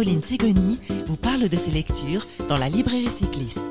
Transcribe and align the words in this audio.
Caroline 0.00 0.22
Ségoni 0.22 0.80
vous 1.04 1.16
parle 1.16 1.50
de 1.50 1.56
ses 1.58 1.70
lectures 1.70 2.24
dans 2.48 2.56
la 2.56 2.70
librairie 2.70 3.10
cycliste. 3.10 3.69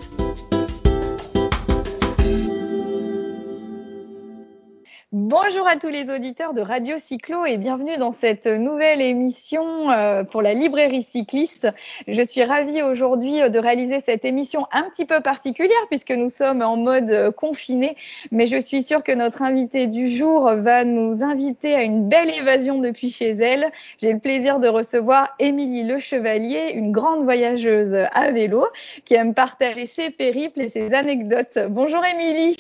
Bonjour 5.29 5.67
à 5.67 5.75
tous 5.75 5.89
les 5.89 6.11
auditeurs 6.11 6.55
de 6.55 6.61
Radio 6.61 6.97
Cyclo 6.97 7.45
et 7.45 7.57
bienvenue 7.57 7.97
dans 7.97 8.12
cette 8.12 8.48
nouvelle 8.48 9.00
émission 9.00 9.91
euh, 9.91 10.23
pour 10.23 10.41
la 10.41 10.55
librairie 10.55 11.04
cycliste. 11.04 11.68
Je 12.07 12.23
suis 12.23 12.44
ravie 12.44 12.82
aujourd'hui 12.82 13.48
de 13.48 13.59
réaliser 13.59 14.00
cette 14.00 14.26
émission 14.26 14.66
un 14.71 14.89
petit 14.89 15.05
peu 15.05 15.21
particulière 15.21 15.77
puisque 15.88 16.09
nous 16.09 16.30
sommes 16.30 16.63
en 16.63 16.77
mode 16.77 17.30
confiné, 17.38 17.95
mais 18.31 18.48
je 18.48 18.59
suis 18.59 18.81
sûre 18.81 19.04
que 19.04 19.12
notre 19.12 19.44
invitée 19.44 19.86
du 19.86 20.09
jour 20.09 20.50
va 20.52 20.84
nous 20.84 21.21
inviter 21.21 21.75
à 21.75 21.84
une 21.84 22.09
belle 22.09 22.32
évasion 22.32 22.80
depuis 22.80 23.11
chez 23.11 23.30
elle. 23.30 23.71
J'ai 24.02 24.12
le 24.12 24.20
plaisir 24.20 24.57
de 24.57 24.68
recevoir 24.68 25.35
Émilie 25.38 25.84
Le 25.84 25.99
Chevalier, 25.99 26.71
une 26.73 26.91
grande 26.91 27.23
voyageuse 27.23 27.93
à 27.93 28.32
vélo 28.32 28.66
qui 29.05 29.13
aime 29.13 29.35
partager 29.35 29.85
ses 29.85 30.09
périples 30.09 30.62
et 30.62 30.70
ses 30.70 30.91
anecdotes. 30.96 31.59
Bonjour 31.70 32.04
Émilie. 32.04 32.57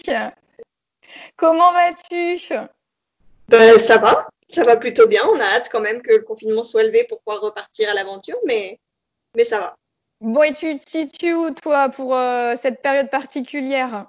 Comment 1.35 1.71
vas-tu? 1.73 2.39
Ben, 3.47 3.77
Ça 3.77 3.97
va, 3.97 4.27
ça 4.47 4.63
va 4.63 4.77
plutôt 4.77 5.07
bien. 5.07 5.21
On 5.31 5.39
a 5.39 5.43
hâte 5.43 5.69
quand 5.71 5.81
même 5.81 6.01
que 6.01 6.11
le 6.11 6.21
confinement 6.21 6.63
soit 6.63 6.83
levé 6.83 7.05
pour 7.05 7.19
pouvoir 7.21 7.41
repartir 7.41 7.89
à 7.89 7.93
l'aventure, 7.93 8.37
mais, 8.45 8.79
mais 9.35 9.43
ça 9.43 9.59
va. 9.59 9.75
Bon, 10.21 10.43
et 10.43 10.53
tu 10.53 10.77
te 10.77 10.89
situes 10.89 11.33
où, 11.33 11.51
toi, 11.51 11.89
pour 11.89 12.15
euh, 12.15 12.55
cette 12.61 12.81
période 12.81 13.09
particulière? 13.09 14.07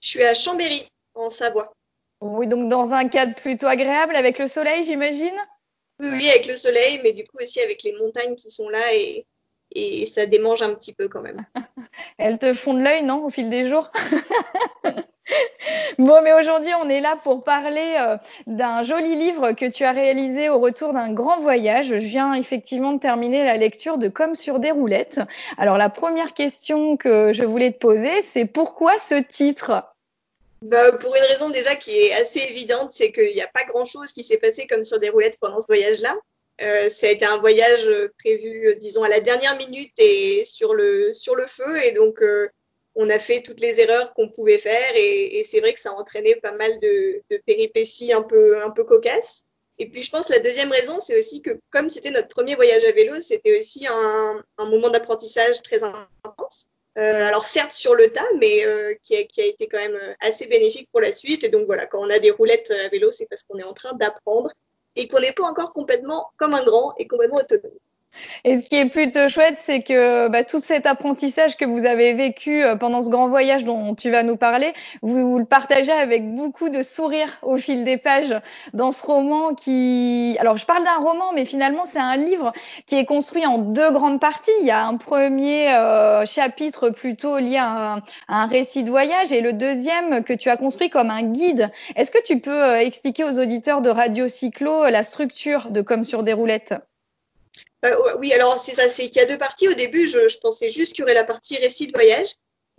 Je 0.00 0.08
suis 0.08 0.22
à 0.22 0.32
Chambéry, 0.32 0.88
en 1.14 1.28
Savoie. 1.28 1.72
Oui, 2.20 2.46
donc 2.46 2.68
dans 2.68 2.92
un 2.92 3.08
cadre 3.08 3.34
plutôt 3.34 3.66
agréable, 3.66 4.14
avec 4.14 4.38
le 4.38 4.46
soleil, 4.46 4.82
j'imagine? 4.82 5.36
Oui, 5.98 6.28
avec 6.30 6.46
le 6.46 6.56
soleil, 6.56 7.00
mais 7.02 7.12
du 7.12 7.24
coup 7.24 7.38
aussi 7.40 7.60
avec 7.60 7.82
les 7.82 7.92
montagnes 7.94 8.34
qui 8.34 8.50
sont 8.50 8.68
là 8.68 8.94
et, 8.94 9.26
et 9.72 10.06
ça 10.06 10.26
démange 10.26 10.62
un 10.62 10.74
petit 10.74 10.94
peu 10.94 11.08
quand 11.08 11.20
même. 11.20 11.44
Elles 12.18 12.38
te 12.38 12.54
font 12.54 12.74
de 12.74 12.80
l'œil, 12.80 13.02
non, 13.02 13.24
au 13.24 13.30
fil 13.30 13.50
des 13.50 13.68
jours? 13.68 13.90
Bon, 15.98 16.22
mais 16.22 16.32
aujourd'hui, 16.32 16.72
on 16.82 16.88
est 16.88 17.00
là 17.00 17.18
pour 17.22 17.42
parler 17.42 17.96
euh, 17.98 18.16
d'un 18.46 18.82
joli 18.82 19.16
livre 19.16 19.52
que 19.52 19.70
tu 19.70 19.84
as 19.84 19.92
réalisé 19.92 20.48
au 20.48 20.58
retour 20.58 20.92
d'un 20.92 21.12
grand 21.12 21.40
voyage. 21.40 21.88
Je 21.88 21.94
viens 21.94 22.34
effectivement 22.34 22.92
de 22.92 23.00
terminer 23.00 23.44
la 23.44 23.56
lecture 23.56 23.98
de 23.98 24.08
Comme 24.08 24.34
sur 24.34 24.58
des 24.58 24.70
roulettes. 24.70 25.20
Alors, 25.58 25.76
la 25.76 25.88
première 25.88 26.34
question 26.34 26.96
que 26.96 27.32
je 27.32 27.44
voulais 27.44 27.72
te 27.72 27.78
poser, 27.78 28.22
c'est 28.22 28.46
pourquoi 28.46 28.98
ce 28.98 29.16
titre? 29.16 29.84
Bah, 30.62 30.92
Pour 30.92 31.14
une 31.14 31.22
raison 31.22 31.50
déjà 31.50 31.74
qui 31.74 31.90
est 31.90 32.12
assez 32.14 32.40
évidente, 32.40 32.90
c'est 32.92 33.12
qu'il 33.12 33.34
n'y 33.34 33.42
a 33.42 33.48
pas 33.48 33.64
grand-chose 33.64 34.12
qui 34.12 34.24
s'est 34.24 34.38
passé 34.38 34.66
comme 34.66 34.84
sur 34.84 34.98
des 34.98 35.08
roulettes 35.08 35.38
pendant 35.40 35.60
ce 35.60 35.66
voyage-là. 35.66 36.14
Euh, 36.62 36.90
ça 36.90 37.06
a 37.06 37.10
été 37.10 37.24
un 37.24 37.38
voyage 37.38 37.90
prévu, 38.18 38.76
disons, 38.78 39.02
à 39.02 39.08
la 39.08 39.20
dernière 39.20 39.56
minute 39.56 39.92
et 39.98 40.44
sur 40.44 40.74
le, 40.74 41.14
sur 41.14 41.34
le 41.34 41.46
feu. 41.46 41.84
Et 41.84 41.92
donc, 41.92 42.22
euh, 42.22 42.50
on 42.94 43.08
a 43.10 43.18
fait 43.18 43.42
toutes 43.42 43.60
les 43.60 43.80
erreurs 43.80 44.12
qu'on 44.14 44.28
pouvait 44.28 44.58
faire 44.58 44.92
et, 44.96 45.42
c'est 45.44 45.60
vrai 45.60 45.72
que 45.72 45.80
ça 45.80 45.90
a 45.90 45.94
entraîné 45.94 46.36
pas 46.36 46.52
mal 46.52 46.78
de, 46.80 47.22
péripéties 47.46 48.12
un 48.12 48.22
peu, 48.22 48.62
un 48.62 48.70
peu 48.70 48.84
cocasses. 48.84 49.42
Et 49.78 49.88
puis 49.88 50.02
je 50.02 50.10
pense 50.10 50.28
la 50.28 50.40
deuxième 50.40 50.70
raison, 50.70 51.00
c'est 51.00 51.18
aussi 51.18 51.40
que 51.40 51.58
comme 51.70 51.88
c'était 51.88 52.10
notre 52.10 52.28
premier 52.28 52.54
voyage 52.54 52.84
à 52.84 52.92
vélo, 52.92 53.20
c'était 53.20 53.58
aussi 53.58 53.86
un, 53.86 54.44
moment 54.58 54.90
d'apprentissage 54.90 55.62
très 55.62 55.82
intense. 55.82 56.64
Euh, 56.98 57.26
alors 57.26 57.44
certes 57.44 57.72
sur 57.72 57.94
le 57.94 58.10
tas, 58.10 58.26
mais 58.40 58.66
euh, 58.66 58.94
qui, 59.02 59.16
a, 59.16 59.22
qui, 59.24 59.40
a, 59.40 59.46
été 59.46 59.68
quand 59.68 59.78
même 59.78 59.98
assez 60.20 60.46
bénéfique 60.46 60.88
pour 60.92 61.00
la 61.00 61.12
suite. 61.12 61.44
Et 61.44 61.48
donc 61.48 61.66
voilà, 61.66 61.86
quand 61.86 62.00
on 62.00 62.10
a 62.10 62.18
des 62.18 62.30
roulettes 62.30 62.70
à 62.70 62.88
vélo, 62.88 63.10
c'est 63.10 63.26
parce 63.26 63.42
qu'on 63.44 63.58
est 63.58 63.64
en 63.64 63.72
train 63.72 63.94
d'apprendre 63.94 64.50
et 64.96 65.08
qu'on 65.08 65.20
n'est 65.20 65.32
pas 65.32 65.44
encore 65.44 65.72
complètement 65.72 66.30
comme 66.36 66.54
un 66.54 66.64
grand 66.64 66.94
et 66.98 67.06
complètement 67.06 67.38
autonome. 67.38 67.78
Et 68.44 68.58
ce 68.58 68.68
qui 68.68 68.76
est 68.76 68.88
plutôt 68.88 69.28
chouette, 69.28 69.58
c'est 69.64 69.82
que 69.82 70.28
bah, 70.28 70.44
tout 70.44 70.60
cet 70.60 70.86
apprentissage 70.86 71.56
que 71.56 71.64
vous 71.64 71.84
avez 71.84 72.14
vécu 72.14 72.62
euh, 72.64 72.74
pendant 72.76 73.02
ce 73.02 73.10
grand 73.10 73.28
voyage 73.28 73.64
dont 73.64 73.94
tu 73.94 74.10
vas 74.10 74.22
nous 74.22 74.36
parler, 74.36 74.72
vous, 75.02 75.38
le 75.38 75.44
partagez 75.44 75.92
avec 75.92 76.34
beaucoup 76.34 76.70
de 76.70 76.82
sourires 76.82 77.38
au 77.42 77.58
fil 77.58 77.84
des 77.84 77.96
pages 77.96 78.34
dans 78.72 78.92
ce 78.92 79.04
roman 79.04 79.54
qui... 79.54 80.36
Alors 80.40 80.56
je 80.56 80.64
parle 80.64 80.84
d'un 80.84 80.96
roman, 80.96 81.32
mais 81.34 81.44
finalement 81.44 81.84
c'est 81.84 81.98
un 81.98 82.16
livre 82.16 82.52
qui 82.86 82.96
est 82.96 83.04
construit 83.04 83.46
en 83.46 83.58
deux 83.58 83.90
grandes 83.90 84.20
parties. 84.20 84.50
Il 84.60 84.66
y 84.66 84.70
a 84.70 84.86
un 84.86 84.96
premier 84.96 85.72
euh, 85.72 86.24
chapitre 86.24 86.90
plutôt 86.90 87.38
lié 87.38 87.58
à 87.58 87.94
un, 87.94 87.96
à 88.28 88.42
un, 88.42 88.46
récit 88.46 88.84
de 88.84 88.90
voyage 88.90 89.32
et 89.32 89.40
le 89.40 89.52
deuxième 89.52 90.24
que 90.24 90.32
tu 90.32 90.48
as 90.48 90.56
construit 90.56 90.88
comme 90.90 91.10
un 91.10 91.22
guide. 91.22 91.70
Est-ce 91.96 92.10
que 92.10 92.22
tu 92.22 92.40
peux 92.40 92.62
euh, 92.62 92.80
expliquer 92.80 93.24
aux 93.24 93.38
auditeurs 93.38 93.82
de 93.82 93.90
Radio 93.90 94.28
Cyclo 94.28 94.84
la 94.86 95.02
structure 95.02 95.70
de 95.70 95.82
Comme 95.82 96.04
sur 96.04 96.22
des 96.22 96.32
roulettes? 96.32 96.74
Euh, 97.84 98.16
oui, 98.18 98.32
alors 98.32 98.58
c'est 98.58 98.74
ça, 98.74 98.88
c'est 98.88 99.08
qu'il 99.08 99.22
y 99.22 99.24
a 99.24 99.28
deux 99.28 99.38
parties. 99.38 99.68
Au 99.68 99.74
début, 99.74 100.06
je, 100.08 100.28
je 100.28 100.38
pensais 100.38 100.70
juste 100.70 100.92
qu'il 100.92 101.00
y 101.00 101.04
aurait 101.04 101.14
la 101.14 101.24
partie 101.24 101.56
récit 101.56 101.86
de 101.86 101.92
voyage. 101.92 102.28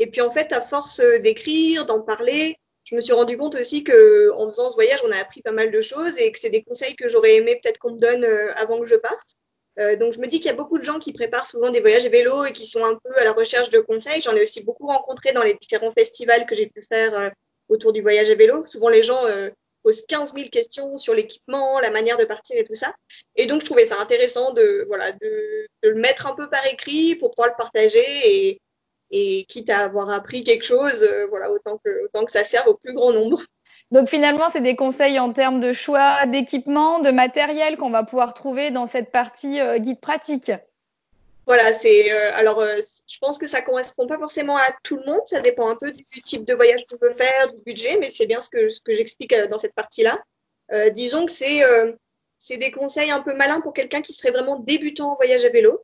Et 0.01 0.07
puis 0.07 0.21
en 0.21 0.31
fait, 0.31 0.51
à 0.51 0.61
force 0.61 0.99
euh, 0.99 1.19
d'écrire, 1.19 1.85
d'en 1.85 2.01
parler, 2.01 2.55
je 2.85 2.95
me 2.95 3.01
suis 3.01 3.13
rendu 3.13 3.37
compte 3.37 3.55
aussi 3.55 3.83
que 3.83 4.31
en 4.31 4.49
faisant 4.49 4.69
ce 4.69 4.73
voyage, 4.73 4.99
on 5.05 5.11
a 5.11 5.17
appris 5.17 5.43
pas 5.43 5.51
mal 5.51 5.71
de 5.71 5.81
choses 5.81 6.19
et 6.19 6.31
que 6.31 6.39
c'est 6.39 6.49
des 6.49 6.63
conseils 6.63 6.95
que 6.95 7.07
j'aurais 7.07 7.35
aimé 7.35 7.59
peut-être 7.61 7.77
qu'on 7.77 7.93
me 7.93 7.99
donne 7.99 8.25
euh, 8.25 8.51
avant 8.55 8.79
que 8.79 8.87
je 8.87 8.95
parte. 8.95 9.35
Euh, 9.79 9.95
donc 9.95 10.13
je 10.13 10.19
me 10.19 10.25
dis 10.25 10.39
qu'il 10.39 10.47
y 10.47 10.53
a 10.53 10.57
beaucoup 10.57 10.79
de 10.79 10.83
gens 10.83 10.97
qui 10.97 11.13
préparent 11.13 11.45
souvent 11.45 11.69
des 11.69 11.81
voyages 11.81 12.05
à 12.07 12.09
vélo 12.09 12.45
et 12.45 12.51
qui 12.51 12.65
sont 12.65 12.83
un 12.83 12.95
peu 12.95 13.15
à 13.19 13.23
la 13.23 13.31
recherche 13.31 13.69
de 13.69 13.79
conseils. 13.79 14.21
J'en 14.21 14.35
ai 14.35 14.41
aussi 14.41 14.63
beaucoup 14.63 14.87
rencontré 14.87 15.33
dans 15.33 15.43
les 15.43 15.53
différents 15.53 15.93
festivals 15.93 16.47
que 16.47 16.55
j'ai 16.55 16.65
pu 16.65 16.81
faire 16.81 17.31
autour 17.69 17.93
du 17.93 18.01
voyage 18.01 18.31
à 18.31 18.35
vélo. 18.35 18.65
Souvent 18.65 18.89
les 18.89 19.03
gens 19.03 19.23
pose 19.83 20.05
15 20.05 20.33
000 20.35 20.49
questions 20.49 20.97
sur 20.97 21.13
l'équipement, 21.13 21.79
la 21.79 21.91
manière 21.91 22.17
de 22.17 22.25
partir 22.25 22.57
et 22.57 22.63
tout 22.63 22.75
ça. 22.75 22.93
Et 23.35 23.45
donc, 23.45 23.61
je 23.61 23.65
trouvais 23.65 23.85
ça 23.85 23.95
intéressant 24.01 24.51
de, 24.51 24.85
voilà, 24.87 25.11
de, 25.11 25.67
de 25.83 25.89
le 25.89 25.95
mettre 25.95 26.27
un 26.27 26.35
peu 26.35 26.49
par 26.49 26.65
écrit 26.67 27.15
pour 27.15 27.31
pouvoir 27.31 27.49
le 27.49 27.61
partager 27.61 28.05
et, 28.25 28.61
et 29.11 29.45
quitte 29.47 29.69
à 29.69 29.79
avoir 29.79 30.09
appris 30.09 30.43
quelque 30.43 30.65
chose, 30.65 31.03
euh, 31.03 31.27
voilà, 31.27 31.51
autant 31.51 31.79
que, 31.83 32.05
autant 32.05 32.25
que 32.25 32.31
ça 32.31 32.45
serve 32.45 32.67
au 32.67 32.75
plus 32.75 32.93
grand 32.93 33.13
nombre. 33.13 33.41
Donc 33.91 34.07
finalement, 34.07 34.49
c'est 34.51 34.61
des 34.61 34.77
conseils 34.77 35.19
en 35.19 35.33
termes 35.33 35.59
de 35.59 35.73
choix 35.73 36.25
d'équipement, 36.25 36.99
de 36.99 37.11
matériel 37.11 37.75
qu'on 37.75 37.89
va 37.89 38.03
pouvoir 38.03 38.33
trouver 38.33 38.71
dans 38.71 38.85
cette 38.85 39.11
partie 39.11 39.59
euh, 39.59 39.79
guide 39.79 39.99
pratique. 39.99 40.51
Voilà, 41.45 41.73
c'est 41.73 42.09
euh, 42.09 42.31
alors 42.35 42.61
euh, 42.61 42.77
pense 43.21 43.37
que 43.37 43.47
ça 43.47 43.61
correspond 43.61 44.07
pas 44.07 44.17
forcément 44.17 44.57
à 44.57 44.67
tout 44.83 44.97
le 44.97 45.05
monde, 45.05 45.21
ça 45.25 45.41
dépend 45.41 45.69
un 45.69 45.75
peu 45.75 45.91
du 45.91 46.05
type 46.25 46.45
de 46.45 46.53
voyage 46.53 46.81
qu'on 46.89 46.97
veut 46.97 47.13
faire, 47.13 47.53
du 47.53 47.61
budget, 47.65 47.97
mais 47.99 48.09
c'est 48.09 48.25
bien 48.25 48.41
ce 48.41 48.49
que 48.49 48.67
j'explique 48.87 49.33
euh, 49.33 49.47
dans 49.47 49.57
cette 49.57 49.75
partie-là. 49.75 50.19
disons 50.91 51.25
que 51.25 51.31
c'est 51.31 51.61
c'est 52.37 52.57
des 52.57 52.71
conseils 52.71 53.11
un 53.11 53.21
peu 53.21 53.33
malins 53.33 53.61
pour 53.61 53.73
quelqu'un 53.73 54.01
qui 54.01 54.13
serait 54.13 54.31
vraiment 54.31 54.57
débutant 54.59 55.11
en 55.11 55.15
voyage 55.15 55.45
à 55.45 55.49
vélo, 55.49 55.83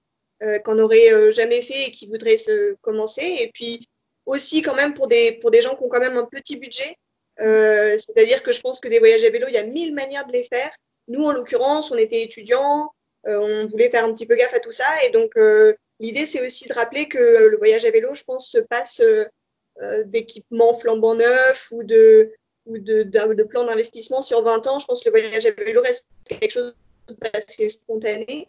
qu'on 0.63 0.75
n'aurait 0.75 1.31
jamais 1.31 1.61
fait 1.61 1.87
et 1.87 1.91
qui 1.91 2.07
voudrait 2.07 2.37
se 2.37 2.75
commencer, 2.81 3.23
et 3.23 3.51
puis 3.53 3.87
aussi 4.25 4.61
quand 4.61 4.75
même 4.75 4.93
pour 4.93 5.07
des 5.07 5.33
pour 5.33 5.51
des 5.51 5.61
gens 5.61 5.75
qui 5.75 5.83
ont 5.83 5.89
quand 5.89 5.99
même 5.99 6.17
un 6.17 6.25
petit 6.25 6.57
budget. 6.57 6.97
C'est-à-dire 7.37 8.41
que 8.43 8.53
je 8.53 8.61
pense 8.61 8.79
que 8.79 8.87
des 8.87 8.99
voyages 8.99 9.25
à 9.25 9.29
vélo, 9.29 9.47
il 9.49 9.55
y 9.55 9.57
a 9.57 9.63
mille 9.63 9.93
manières 9.93 10.25
de 10.25 10.31
les 10.31 10.43
faire. 10.43 10.71
Nous, 11.07 11.23
en 11.23 11.31
l'occurrence, 11.31 11.91
on 11.91 11.97
était 11.97 12.23
étudiants, 12.23 12.91
euh, 13.27 13.37
on 13.39 13.67
voulait 13.67 13.89
faire 13.89 14.03
un 14.03 14.13
petit 14.13 14.25
peu 14.25 14.35
gaffe 14.35 14.53
à 14.53 14.59
tout 14.59 14.71
ça. 14.71 14.85
Et 15.05 15.09
donc, 15.09 15.31
euh, 15.37 15.73
l'idée, 15.99 16.25
c'est 16.25 16.45
aussi 16.45 16.67
de 16.67 16.73
rappeler 16.73 17.07
que 17.07 17.17
le 17.17 17.57
voyage 17.57 17.85
à 17.85 17.91
vélo, 17.91 18.13
je 18.13 18.23
pense, 18.23 18.49
se 18.49 18.57
passe 18.57 19.01
euh, 19.01 20.03
d'équipements 20.05 20.73
flambant 20.73 21.15
neufs 21.15 21.71
ou 21.71 21.83
de, 21.83 22.33
ou 22.65 22.77
de, 22.77 23.03
de, 23.03 23.43
plans 23.43 23.65
d'investissement 23.65 24.21
sur 24.21 24.41
20 24.41 24.67
ans. 24.67 24.79
Je 24.79 24.85
pense 24.85 25.03
que 25.03 25.09
le 25.09 25.19
voyage 25.19 25.45
à 25.45 25.51
vélo 25.51 25.81
reste 25.81 26.07
quelque 26.27 26.51
chose 26.51 26.73
d'assez 27.07 27.69
spontané. 27.69 28.47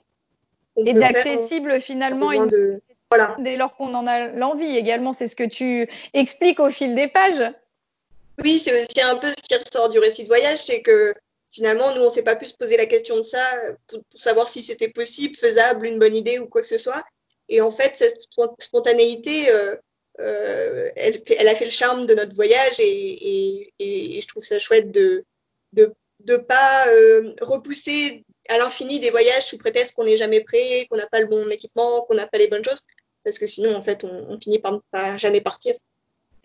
et 0.76 0.92
d'accessible 0.92 1.80
finalement 1.80 2.32
une... 2.32 2.80
voilà. 3.10 3.36
dès 3.38 3.56
lors 3.56 3.76
qu'on 3.76 3.94
en 3.94 4.06
a 4.06 4.28
l'envie 4.28 4.76
également. 4.76 5.12
C'est 5.12 5.28
ce 5.28 5.36
que 5.36 5.44
tu 5.44 5.88
expliques 6.14 6.60
au 6.60 6.70
fil 6.70 6.94
des 6.94 7.08
pages. 7.08 7.52
Oui, 8.42 8.58
c'est 8.58 8.80
aussi 8.80 9.02
un 9.02 9.16
peu 9.16 9.28
ce 9.28 9.42
qui 9.42 9.54
ressort 9.54 9.90
du 9.90 9.98
récit 9.98 10.22
de 10.22 10.28
voyage, 10.28 10.58
c'est 10.58 10.80
que 10.80 11.12
finalement, 11.50 11.94
nous, 11.94 12.02
on 12.02 12.10
s'est 12.10 12.22
pas 12.22 12.36
pu 12.36 12.46
se 12.46 12.54
poser 12.54 12.76
la 12.76 12.86
question 12.86 13.16
de 13.16 13.22
ça 13.22 13.42
pour, 13.88 14.00
savoir 14.16 14.48
si 14.48 14.62
c'était 14.62 14.88
possible, 14.88 15.34
faisable, 15.36 15.86
une 15.86 15.98
bonne 15.98 16.14
idée 16.14 16.38
ou 16.38 16.46
quoi 16.46 16.62
que 16.62 16.68
ce 16.68 16.78
soit. 16.78 17.04
Et 17.48 17.60
en 17.60 17.70
fait, 17.70 17.94
cette 17.96 18.22
spontanéité, 18.58 19.50
euh, 19.50 19.76
euh, 20.20 20.90
elle, 20.96 21.48
a 21.48 21.54
fait 21.54 21.64
le 21.64 21.70
charme 21.70 22.06
de 22.06 22.14
notre 22.14 22.34
voyage 22.34 22.80
et, 22.80 23.72
je 23.80 24.26
trouve 24.26 24.42
ça 24.42 24.58
chouette 24.58 24.90
de 24.90 25.24
de, 25.72 25.92
de 26.20 26.36
pas 26.36 26.88
euh, 26.88 27.34
repousser 27.42 28.24
à 28.48 28.58
l'infini 28.58 29.00
des 29.00 29.10
voyages 29.10 29.46
sous 29.46 29.58
prétexte 29.58 29.94
qu'on 29.94 30.04
n'est 30.04 30.16
jamais 30.16 30.40
prêt, 30.40 30.86
qu'on 30.90 30.96
n'a 30.96 31.06
pas 31.06 31.20
le 31.20 31.26
bon 31.26 31.48
équipement, 31.50 32.02
qu'on 32.02 32.14
n'a 32.14 32.26
pas 32.26 32.38
les 32.38 32.46
bonnes 32.48 32.64
choses, 32.64 32.80
parce 33.24 33.38
que 33.38 33.46
sinon, 33.46 33.74
en 33.76 33.82
fait, 33.82 34.04
on, 34.04 34.40
finit 34.40 34.58
par 34.58 34.80
pas 34.90 35.18
jamais 35.18 35.40
partir. 35.40 35.74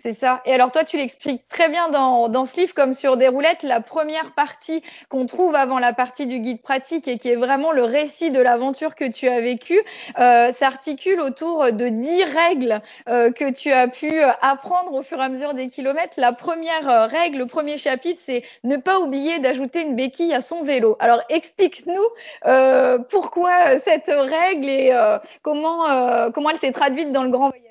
C'est 0.04 0.14
ça. 0.14 0.42
Et 0.44 0.54
alors 0.54 0.70
toi, 0.70 0.84
tu 0.84 0.98
l'expliques 0.98 1.48
très 1.48 1.70
bien 1.70 1.88
dans, 1.88 2.28
dans 2.28 2.46
ce 2.46 2.58
livre 2.58 2.74
comme 2.74 2.94
sur 2.94 3.16
des 3.16 3.30
roulettes. 3.30 3.64
La 3.64 3.80
première 3.80 4.34
partie 4.34 4.84
qu'on 5.08 5.26
trouve 5.28 5.56
avant 5.56 5.80
la 5.80 5.94
partie 5.94 6.28
du 6.28 6.40
guide 6.40 6.62
pratique 6.62 7.08
et 7.08 7.18
qui 7.18 7.30
est 7.30 7.38
vraiment 7.38 7.72
le 7.72 7.84
récit 7.84 8.30
de 8.30 8.42
l'aventure 8.42 8.96
que 8.96 9.10
tu 9.10 9.30
as 9.30 9.40
vécue, 9.40 9.82
euh, 10.20 10.52
s'articule 10.52 11.22
autour 11.22 11.72
de 11.72 11.88
dix 11.88 12.26
règles 12.26 12.82
euh, 13.08 13.32
que 13.32 13.50
tu 13.50 13.72
as 13.72 13.88
pu 13.88 14.12
apprendre 14.42 14.94
au 14.94 15.04
fur 15.04 15.20
et 15.20 15.24
à 15.24 15.30
mesure 15.30 15.54
des 15.54 15.70
kilomètres. 15.70 16.16
La 16.20 16.34
première 16.34 16.90
euh, 16.90 17.06
règle, 17.06 17.38
le 17.38 17.46
premier 17.46 17.78
chapitre, 17.78 18.22
c'est 18.26 18.44
ne 18.66 18.76
pas 18.76 19.00
oublier 19.00 19.40
d'ajouter 19.40 19.84
une 19.84 19.96
béquille 19.96 20.34
à 20.34 20.42
son 20.42 20.64
vélo. 20.66 20.98
Alors 21.00 21.22
explique-nous 21.30 22.04
euh, 22.46 22.98
pourquoi 23.10 23.80
cette 23.80 24.12
règle 24.12 24.68
et 24.68 24.92
euh, 24.92 25.18
comment, 25.44 25.90
euh, 25.90 26.30
comment 26.30 26.50
elle 26.50 26.58
s'est 26.58 26.74
traduite 26.74 27.14
dans 27.14 27.24
le 27.24 27.30
grand 27.30 27.52
voyage. 27.52 27.63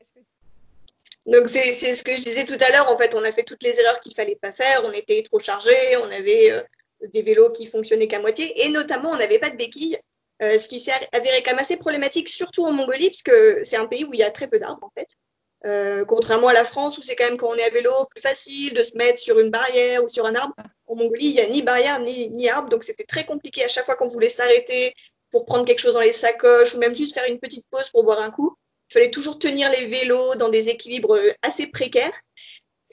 Donc 1.26 1.48
c'est 1.48 1.94
ce 1.94 2.02
que 2.02 2.16
je 2.16 2.22
disais 2.22 2.44
tout 2.44 2.58
à 2.60 2.70
l'heure. 2.70 2.90
En 2.90 2.98
fait, 2.98 3.14
on 3.14 3.22
a 3.22 3.32
fait 3.32 3.44
toutes 3.44 3.62
les 3.62 3.78
erreurs 3.78 4.00
qu'il 4.00 4.14
fallait 4.14 4.38
pas 4.40 4.52
faire. 4.52 4.82
On 4.84 4.92
était 4.92 5.22
trop 5.22 5.38
chargé. 5.38 5.72
On 6.02 6.10
avait 6.10 6.50
euh, 6.50 6.60
des 7.08 7.22
vélos 7.22 7.50
qui 7.50 7.66
fonctionnaient 7.66 8.08
qu'à 8.08 8.20
moitié, 8.20 8.64
et 8.64 8.68
notamment 8.68 9.10
on 9.10 9.16
n'avait 9.16 9.38
pas 9.38 9.50
de 9.50 9.56
béquilles, 9.56 9.98
euh, 10.42 10.58
ce 10.58 10.68
qui 10.68 10.80
s'est 10.80 10.92
avéré 11.12 11.42
quand 11.42 11.52
même 11.52 11.60
assez 11.60 11.76
problématique, 11.76 12.28
surtout 12.28 12.64
en 12.64 12.72
Mongolie, 12.72 13.08
puisque 13.08 13.32
c'est 13.62 13.76
un 13.76 13.86
pays 13.86 14.04
où 14.04 14.12
il 14.12 14.20
y 14.20 14.22
a 14.22 14.30
très 14.30 14.46
peu 14.46 14.58
d'arbres 14.58 14.84
en 14.84 14.92
fait. 14.96 15.08
Euh, 15.64 16.04
contrairement 16.04 16.48
à 16.48 16.52
la 16.52 16.64
France 16.64 16.98
où 16.98 17.02
c'est 17.02 17.14
quand 17.14 17.24
même 17.24 17.36
quand 17.36 17.48
on 17.48 17.54
est 17.54 17.62
à 17.62 17.70
vélo 17.70 17.92
plus 18.10 18.20
facile 18.20 18.74
de 18.74 18.82
se 18.82 18.96
mettre 18.96 19.20
sur 19.20 19.38
une 19.38 19.50
barrière 19.50 20.02
ou 20.02 20.08
sur 20.08 20.26
un 20.26 20.34
arbre. 20.34 20.54
En 20.86 20.96
Mongolie, 20.96 21.28
il 21.28 21.34
n'y 21.34 21.40
a 21.40 21.46
ni 21.46 21.62
barrière 21.62 22.00
ni, 22.00 22.30
ni 22.30 22.48
arbre, 22.48 22.68
donc 22.68 22.82
c'était 22.82 23.04
très 23.04 23.24
compliqué 23.24 23.64
à 23.64 23.68
chaque 23.68 23.84
fois 23.84 23.94
qu'on 23.94 24.08
voulait 24.08 24.28
s'arrêter 24.28 24.92
pour 25.30 25.46
prendre 25.46 25.64
quelque 25.64 25.78
chose 25.78 25.94
dans 25.94 26.00
les 26.00 26.12
sacoches 26.12 26.74
ou 26.74 26.78
même 26.78 26.94
juste 26.94 27.14
faire 27.14 27.28
une 27.28 27.38
petite 27.38 27.64
pause 27.70 27.88
pour 27.90 28.02
boire 28.04 28.20
un 28.20 28.30
coup. 28.30 28.56
Il 28.92 29.00
fallait 29.00 29.10
toujours 29.10 29.38
tenir 29.38 29.70
les 29.70 29.86
vélos 29.86 30.34
dans 30.34 30.50
des 30.50 30.68
équilibres 30.68 31.18
assez 31.40 31.68
précaires. 31.68 32.12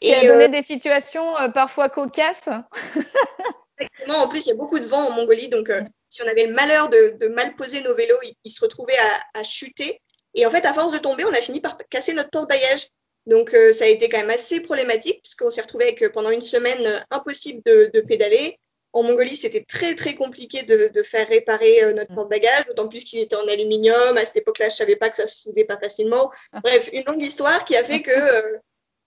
Et, 0.02 0.16
a 0.16 0.22
donné 0.22 0.46
euh, 0.46 0.48
des 0.48 0.62
situations 0.62 1.38
euh, 1.38 1.50
parfois 1.50 1.90
cocasses. 1.90 2.48
Exactement. 3.78 4.20
En 4.20 4.30
plus, 4.30 4.46
il 4.46 4.50
y 4.50 4.52
a 4.54 4.56
beaucoup 4.56 4.80
de 4.80 4.88
vent 4.88 5.10
en 5.10 5.12
Mongolie, 5.12 5.50
donc 5.50 5.70
euh, 5.70 5.82
si 6.08 6.22
on 6.24 6.28
avait 6.28 6.46
le 6.46 6.54
malheur 6.54 6.88
de, 6.88 7.18
de 7.20 7.28
mal 7.28 7.54
poser 7.56 7.82
nos 7.82 7.94
vélos, 7.96 8.18
ils, 8.24 8.34
ils 8.46 8.52
se 8.52 8.62
retrouvaient 8.62 8.98
à, 9.34 9.40
à, 9.40 9.44
chuter. 9.44 10.00
Et 10.36 10.46
en 10.46 10.50
fait, 10.50 10.66
à 10.66 10.74
force 10.74 10.94
de 10.94 11.00
tomber, 11.00 11.26
on 11.26 11.34
a 11.34 11.42
fini 11.42 11.60
par 11.60 11.78
casser 11.90 12.14
notre 12.14 12.30
porte-bagages. 12.30 12.88
Donc, 13.26 13.54
euh, 13.54 13.74
ça 13.74 13.84
a 13.84 13.88
été 13.88 14.08
quand 14.08 14.20
même 14.20 14.30
assez 14.30 14.62
problématique 14.62 15.22
puisqu'on 15.22 15.52
s'est 15.52 15.62
retrouvé 15.62 15.84
avec 15.88 16.14
pendant 16.14 16.30
une 16.30 16.42
semaine 16.42 17.06
impossible 17.12 17.62
de, 17.66 17.92
de 17.94 18.00
pédaler. 18.00 18.58
En 18.92 19.04
Mongolie, 19.04 19.36
c'était 19.36 19.64
très 19.64 19.96
très 19.96 20.16
compliqué 20.16 20.64
de, 20.64 20.90
de 20.94 21.04
faire 21.04 21.28
réparer 21.28 21.84
euh, 21.84 21.94
notre 21.94 22.14
porte-bagages, 22.14 22.66
d'autant 22.68 22.88
plus 22.88 23.04
qu'il 23.04 23.20
était 23.20 23.36
en 23.36 23.48
aluminium. 23.48 24.18
À 24.18 24.26
cette 24.26 24.38
époque-là, 24.38 24.70
je 24.70 24.76
savais 24.76 24.96
pas 24.96 25.10
que 25.10 25.16
ça 25.16 25.28
se 25.28 25.44
soudait 25.44 25.66
pas 25.66 25.78
facilement. 25.78 26.32
Bref, 26.64 26.90
une 26.92 27.04
longue 27.04 27.24
histoire 27.24 27.66
qui 27.66 27.76
a 27.76 27.84
fait 27.84 28.02
que 28.02 28.12
euh, 28.12 28.58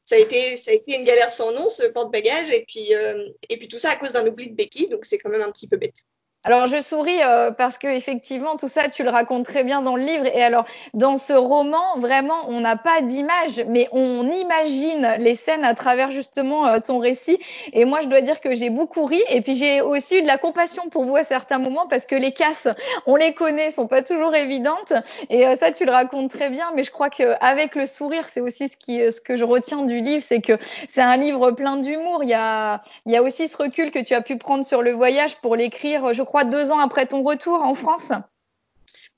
ça 0.04 0.16
a 0.16 0.18
été 0.18 0.56
ça 0.56 0.70
a 0.70 0.74
été 0.74 0.96
une 0.96 1.04
galère 1.04 1.32
sans 1.32 1.52
nom 1.52 1.68
ce 1.68 1.84
porte-bagages 1.84 2.50
et 2.50 2.64
puis 2.66 2.94
euh, 2.94 3.28
et 3.48 3.56
puis 3.56 3.68
tout 3.68 3.78
ça 3.78 3.90
à 3.90 3.96
cause 3.96 4.12
d'un 4.12 4.26
oubli 4.26 4.48
de 4.48 4.54
béquille, 4.54 4.88
donc 4.88 5.04
c'est 5.04 5.18
quand 5.18 5.30
même 5.30 5.42
un 5.42 5.50
petit 5.50 5.68
peu 5.68 5.76
bête. 5.76 6.02
Alors 6.44 6.66
je 6.66 6.80
souris 6.80 7.22
euh, 7.22 7.52
parce 7.52 7.78
que 7.78 7.86
effectivement 7.86 8.56
tout 8.56 8.66
ça 8.66 8.88
tu 8.88 9.04
le 9.04 9.10
racontes 9.10 9.44
très 9.44 9.62
bien 9.62 9.80
dans 9.80 9.94
le 9.94 10.02
livre. 10.02 10.26
Et 10.26 10.42
alors 10.42 10.64
dans 10.92 11.16
ce 11.16 11.32
roman 11.32 11.98
vraiment 11.98 12.48
on 12.48 12.58
n'a 12.58 12.74
pas 12.74 13.00
d'image 13.00 13.62
mais 13.68 13.88
on 13.92 14.28
imagine 14.28 15.14
les 15.18 15.36
scènes 15.36 15.64
à 15.64 15.76
travers 15.76 16.10
justement 16.10 16.66
euh, 16.66 16.80
ton 16.80 16.98
récit. 16.98 17.38
Et 17.72 17.84
moi 17.84 18.00
je 18.00 18.08
dois 18.08 18.22
dire 18.22 18.40
que 18.40 18.56
j'ai 18.56 18.70
beaucoup 18.70 19.04
ri. 19.04 19.22
Et 19.30 19.40
puis 19.40 19.54
j'ai 19.54 19.82
aussi 19.82 20.18
eu 20.18 20.22
de 20.22 20.26
la 20.26 20.36
compassion 20.36 20.88
pour 20.90 21.04
vous 21.04 21.14
à 21.14 21.22
certains 21.22 21.60
moments 21.60 21.86
parce 21.86 22.06
que 22.06 22.16
les 22.16 22.32
casses 22.32 22.66
on 23.06 23.14
les 23.14 23.34
connaît 23.34 23.70
sont 23.70 23.86
pas 23.86 24.02
toujours 24.02 24.34
évidentes. 24.34 24.94
Et 25.30 25.46
euh, 25.46 25.54
ça 25.54 25.70
tu 25.70 25.84
le 25.84 25.92
racontes 25.92 26.32
très 26.32 26.50
bien. 26.50 26.72
Mais 26.74 26.82
je 26.82 26.90
crois 26.90 27.08
que 27.08 27.36
avec 27.40 27.76
le 27.76 27.86
sourire 27.86 28.26
c'est 28.28 28.40
aussi 28.40 28.68
ce 28.68 28.76
qui 28.76 28.98
ce 29.12 29.20
que 29.20 29.36
je 29.36 29.44
retiens 29.44 29.82
du 29.84 30.00
livre 30.00 30.24
c'est 30.26 30.40
que 30.40 30.58
c'est 30.88 31.02
un 31.02 31.16
livre 31.16 31.52
plein 31.52 31.76
d'humour. 31.76 32.24
Il 32.24 32.30
y 32.30 32.34
a 32.34 32.82
il 33.06 33.12
y 33.12 33.16
a 33.16 33.22
aussi 33.22 33.46
ce 33.46 33.56
recul 33.56 33.92
que 33.92 34.00
tu 34.00 34.14
as 34.14 34.22
pu 34.22 34.38
prendre 34.38 34.64
sur 34.64 34.82
le 34.82 34.90
voyage 34.90 35.36
pour 35.36 35.54
l'écrire 35.54 36.12
crois, 36.32 36.44
deux 36.44 36.70
ans 36.70 36.78
après 36.78 37.06
ton 37.06 37.22
retour 37.22 37.62
en 37.62 37.74
France? 37.74 38.10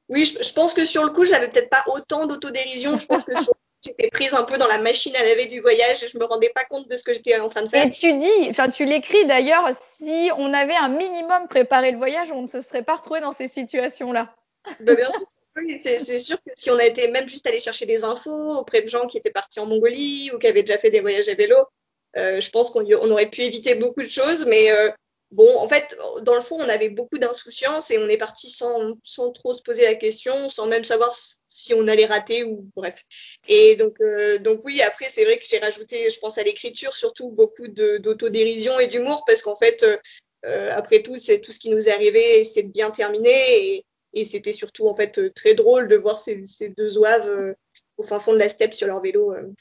Oui, 0.09 0.25
je, 0.25 0.43
je 0.43 0.53
pense 0.53 0.75
que 0.75 0.85
sur 0.85 1.05
le 1.05 1.11
coup, 1.11 1.25
j'avais 1.25 1.49
peut-être 1.49 1.71
pas 1.71 1.85
autant 1.87 2.27
d'autodérision. 2.27 2.99
Je 2.99 3.07
pense 3.07 3.23
que 3.23 3.33
j'étais 3.85 4.09
prise 4.09 4.35
un 4.35 4.43
peu 4.43 4.59
dans 4.59 4.67
la 4.67 4.79
machine 4.79 5.15
à 5.15 5.25
laver 5.25 5.47
du 5.47 5.61
voyage 5.61 6.03
et 6.03 6.09
je 6.09 6.19
me 6.19 6.25
rendais 6.25 6.51
pas 6.55 6.65
compte 6.65 6.89
de 6.89 6.97
ce 6.97 7.05
que 7.05 7.15
j'étais 7.15 7.39
en 7.39 7.49
train 7.49 7.63
de 7.63 7.69
faire. 7.69 7.87
Et 7.87 7.91
tu 7.91 8.13
dis, 8.15 8.51
enfin, 8.51 8.69
tu 8.69 8.85
l'écris 8.85 9.25
d'ailleurs, 9.27 9.71
si 9.97 10.31
on 10.37 10.53
avait 10.53 10.75
un 10.75 10.89
minimum 10.89 11.47
préparé 11.49 11.93
le 11.93 11.99
voyage, 11.99 12.33
on 12.33 12.43
ne 12.43 12.49
se 12.49 12.61
serait 12.61 12.83
pas 12.83 12.97
retrouvé 12.97 13.21
dans 13.21 13.33
ces 13.33 13.49
situations-là. 13.49 14.35
Bah, 14.81 14.95
bien 14.95 15.09
sûr. 15.11 15.23
Oui, 15.57 15.79
c'est 15.81 16.19
sûr 16.19 16.37
que 16.39 16.51
si 16.57 16.69
on 16.71 16.79
a 16.79 16.85
été 16.85 17.09
même 17.09 17.29
juste 17.29 17.47
allé 17.47 17.61
chercher 17.61 17.87
des 17.87 18.03
infos 18.03 18.57
auprès 18.57 18.83
de 18.83 18.89
gens 18.89 19.07
qui 19.07 19.19
étaient 19.19 19.31
partis 19.31 19.61
en 19.61 19.67
Mongolie 19.67 20.33
ou 20.35 20.39
qui 20.39 20.49
avaient 20.49 20.65
déjà 20.65 20.79
fait 20.79 20.91
des 20.91 21.01
voyages 21.01 21.29
à 21.29 21.35
vélo, 21.35 21.57
euh, 22.17 22.41
je 22.41 22.51
pense 22.51 22.73
qu'on 22.73 23.11
aurait 23.11 23.31
pu 23.31 23.43
éviter 23.43 23.77
beaucoup 23.77 24.03
de 24.03 24.09
choses, 24.09 24.47
mais 24.47 24.73
euh, 24.73 24.91
Bon, 25.35 25.59
en 25.59 25.69
fait, 25.69 25.97
dans 26.23 26.37
le 26.37 26.41
fond, 26.41 26.57
on 26.61 26.69
avait 26.69 26.91
beaucoup 26.91 27.19
d'insouciance 27.19 27.91
et 27.91 27.99
on 27.99 28.09
est 28.09 28.17
parti 28.17 28.49
sans, 28.49 28.95
sans 29.03 29.33
trop 29.33 29.53
se 29.53 29.63
poser 29.63 29.83
la 29.83 29.97
question, 29.97 30.49
sans 30.49 30.69
même 30.69 30.85
savoir 30.85 31.13
si 31.49 31.75
on 31.75 31.89
allait 31.89 32.07
rater 32.07 32.45
ou 32.45 32.71
bref. 32.77 33.03
Et 33.49 33.75
donc, 33.75 34.01
euh, 34.01 34.39
donc 34.39 34.61
oui, 34.65 34.81
après, 34.83 35.07
c'est 35.07 35.25
vrai 35.25 35.39
que 35.39 35.45
j'ai 35.51 35.59
rajouté, 35.59 36.09
je 36.09 36.21
pense 36.21 36.39
à 36.39 36.45
l'écriture, 36.45 36.95
surtout 36.95 37.31
beaucoup 37.31 37.67
d'autodérision 37.67 38.79
et 38.79 38.87
d'humour 38.87 39.25
parce 39.27 39.43
qu'en 39.43 39.57
fait, 39.57 39.85
euh, 40.47 40.71
après 40.73 41.03
tout, 41.03 41.17
c'est 41.17 41.41
tout 41.41 41.51
ce 41.51 41.59
qui 41.59 41.71
nous 41.71 41.89
est 41.89 41.93
arrivé 41.93 42.45
c'est 42.45 42.63
bien 42.63 42.93
terminé 42.93 43.33
et, 43.59 43.85
et 44.13 44.25
c'était 44.25 44.53
surtout 44.53 44.87
en 44.89 44.95
fait 44.95 45.35
très 45.35 45.55
drôle 45.55 45.89
de 45.89 45.97
voir 45.97 46.17
ces, 46.17 46.47
ces 46.47 46.69
deux 46.69 46.99
oeuvres 46.99 47.27
euh, 47.27 47.55
au 47.97 48.05
fin 48.05 48.21
fond 48.21 48.33
de 48.33 48.39
la 48.39 48.49
steppe 48.49 48.75
sur 48.75 48.87
leur 48.87 49.03
vélo. 49.03 49.33
Euh. 49.33 49.53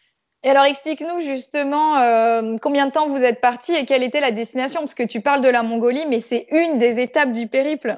Et 0.43 0.49
alors 0.49 0.65
explique-nous 0.65 1.21
justement 1.21 1.97
euh, 1.99 2.57
combien 2.61 2.87
de 2.87 2.91
temps 2.91 3.07
vous 3.07 3.23
êtes 3.23 3.39
parti 3.39 3.73
et 3.73 3.85
quelle 3.85 4.03
était 4.03 4.19
la 4.19 4.31
destination, 4.31 4.81
parce 4.81 4.93
que 4.93 5.03
tu 5.03 5.21
parles 5.21 5.41
de 5.41 5.47
la 5.47 5.63
Mongolie, 5.63 6.05
mais 6.05 6.19
c'est 6.19 6.47
une 6.51 6.79
des 6.79 6.99
étapes 6.99 7.31
du 7.31 7.47
périple. 7.47 7.97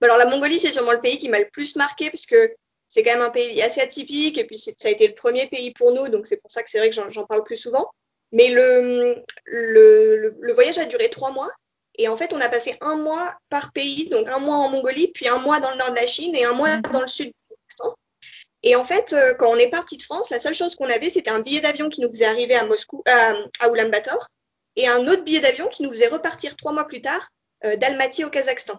Alors 0.00 0.16
la 0.16 0.26
Mongolie, 0.26 0.58
c'est 0.58 0.72
sûrement 0.72 0.92
le 0.92 1.00
pays 1.00 1.18
qui 1.18 1.28
m'a 1.28 1.40
le 1.40 1.48
plus 1.52 1.74
marqué, 1.76 2.08
parce 2.08 2.26
que 2.26 2.54
c'est 2.86 3.02
quand 3.02 3.12
même 3.12 3.22
un 3.22 3.30
pays 3.30 3.60
assez 3.62 3.80
atypique, 3.80 4.38
et 4.38 4.44
puis 4.44 4.56
ça 4.56 4.72
a 4.84 4.90
été 4.90 5.08
le 5.08 5.14
premier 5.14 5.48
pays 5.48 5.72
pour 5.72 5.92
nous, 5.92 6.08
donc 6.08 6.26
c'est 6.26 6.36
pour 6.36 6.50
ça 6.50 6.62
que 6.62 6.70
c'est 6.70 6.78
vrai 6.78 6.90
que 6.90 6.96
j'en 6.96 7.26
parle 7.26 7.42
plus 7.42 7.56
souvent. 7.56 7.90
Mais 8.32 8.48
le, 8.48 9.24
le, 9.44 10.16
le, 10.16 10.36
le, 10.40 10.52
voyage 10.52 10.78
a 10.78 10.84
duré 10.84 11.08
trois 11.08 11.32
mois, 11.32 11.50
et 11.98 12.06
en 12.06 12.16
fait 12.16 12.32
on 12.32 12.40
a 12.40 12.48
passé 12.48 12.76
un 12.80 12.94
mois 12.94 13.34
par 13.48 13.72
pays, 13.72 14.08
donc 14.08 14.28
un 14.28 14.38
mois 14.38 14.56
en 14.56 14.70
Mongolie, 14.70 15.10
puis 15.12 15.26
un 15.28 15.38
mois 15.38 15.58
dans 15.58 15.70
le 15.72 15.76
nord 15.76 15.90
de 15.90 15.96
la 15.96 16.06
Chine 16.06 16.34
et 16.36 16.44
un 16.44 16.52
mois 16.52 16.76
dans 16.76 17.00
le 17.00 17.08
sud. 17.08 17.32
Et 18.62 18.76
en 18.76 18.84
fait, 18.84 19.12
euh, 19.12 19.34
quand 19.34 19.50
on 19.50 19.56
est 19.56 19.70
parti 19.70 19.96
de 19.96 20.02
France, 20.02 20.30
la 20.30 20.38
seule 20.38 20.54
chose 20.54 20.74
qu'on 20.76 20.90
avait, 20.90 21.08
c'était 21.08 21.30
un 21.30 21.40
billet 21.40 21.60
d'avion 21.60 21.88
qui 21.88 22.00
nous 22.00 22.08
faisait 22.08 22.26
arriver 22.26 22.54
à 22.54 22.66
Moscou, 22.66 23.02
à, 23.06 23.32
à 23.60 23.68
Ulaanbaatar, 23.68 24.18
et 24.76 24.86
un 24.86 25.06
autre 25.08 25.24
billet 25.24 25.40
d'avion 25.40 25.66
qui 25.68 25.82
nous 25.82 25.90
faisait 25.90 26.08
repartir 26.08 26.56
trois 26.56 26.72
mois 26.72 26.86
plus 26.86 27.00
tard 27.00 27.28
euh, 27.64 27.76
d'Almaty 27.76 28.24
au 28.24 28.30
Kazakhstan. 28.30 28.78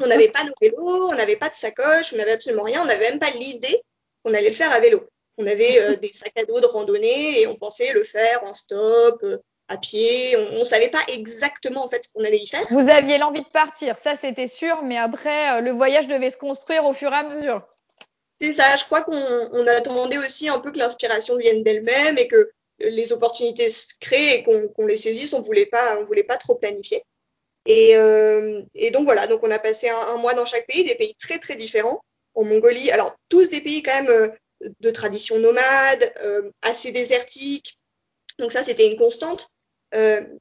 On 0.00 0.06
n'avait 0.06 0.28
pas 0.28 0.44
nos 0.44 0.52
vélos, 0.60 1.08
on 1.10 1.14
n'avait 1.14 1.36
pas 1.36 1.48
de 1.48 1.54
sacoche, 1.54 2.12
on 2.12 2.16
n'avait 2.16 2.32
absolument 2.32 2.64
rien, 2.64 2.82
on 2.82 2.86
n'avait 2.86 3.10
même 3.10 3.18
pas 3.18 3.30
l'idée 3.30 3.80
qu'on 4.22 4.34
allait 4.34 4.50
le 4.50 4.56
faire 4.56 4.72
à 4.72 4.80
vélo. 4.80 5.06
On 5.38 5.46
avait 5.46 5.80
euh, 5.80 5.96
des 5.96 6.12
sacs 6.12 6.38
à 6.38 6.44
dos 6.44 6.60
de 6.60 6.66
randonnée 6.66 7.40
et 7.40 7.46
on 7.46 7.54
pensait 7.54 7.92
le 7.92 8.04
faire 8.04 8.42
en 8.44 8.54
stop, 8.54 9.20
euh, 9.22 9.38
à 9.68 9.76
pied. 9.76 10.36
On 10.36 10.58
ne 10.58 10.64
savait 10.64 10.90
pas 10.90 11.02
exactement 11.08 11.84
en 11.84 11.88
fait 11.88 12.04
ce 12.04 12.08
qu'on 12.12 12.24
allait 12.24 12.38
y 12.38 12.46
faire. 12.46 12.64
Vous 12.70 12.88
aviez 12.88 13.18
l'envie 13.18 13.42
de 13.42 13.50
partir, 13.50 13.98
ça 13.98 14.16
c'était 14.16 14.48
sûr, 14.48 14.82
mais 14.82 14.98
après 14.98 15.58
euh, 15.58 15.60
le 15.60 15.72
voyage 15.72 16.08
devait 16.08 16.30
se 16.30 16.36
construire 16.36 16.84
au 16.84 16.92
fur 16.92 17.12
et 17.12 17.16
à 17.16 17.22
mesure. 17.22 17.62
Ça, 18.52 18.76
je 18.76 18.84
crois 18.84 19.02
qu'on 19.02 19.66
attendait 19.66 20.18
aussi 20.18 20.48
un 20.48 20.58
peu 20.58 20.72
que 20.72 20.78
l'inspiration 20.78 21.36
vienne 21.36 21.62
d'elle-même 21.62 22.18
et 22.18 22.28
que 22.28 22.50
les 22.80 23.12
opportunités 23.12 23.70
se 23.70 23.86
créent 24.00 24.38
et 24.38 24.42
qu'on 24.42 24.68
qu 24.68 24.86
les 24.86 24.96
saisisse. 24.96 25.32
On 25.32 25.42
voulait 25.42 25.66
pas, 25.66 25.98
on 26.00 26.04
voulait 26.04 26.24
pas 26.24 26.36
trop 26.36 26.54
planifier. 26.54 27.02
Et, 27.66 27.96
euh, 27.96 28.62
donc 28.92 29.04
voilà, 29.04 29.26
donc 29.26 29.42
on 29.42 29.50
a 29.50 29.58
passé 29.58 29.88
un, 29.88 30.16
mois 30.18 30.34
dans 30.34 30.44
chaque 30.44 30.66
pays, 30.66 30.84
des 30.84 30.94
pays 30.94 31.14
très 31.18 31.38
très 31.38 31.56
différents. 31.56 32.02
En 32.34 32.44
Mongolie, 32.44 32.90
alors 32.90 33.16
tous 33.28 33.48
des 33.48 33.60
pays 33.60 33.82
quand 33.82 34.02
même 34.02 34.10
euh, 34.10 34.28
de 34.80 34.90
tradition 34.90 35.38
nomade, 35.38 36.12
euh, 36.22 36.50
assez 36.62 36.92
désertiques. 36.92 37.78
Donc 38.38 38.52
ça, 38.52 38.62
c'était 38.62 38.90
une 38.90 38.98
constante. 38.98 39.48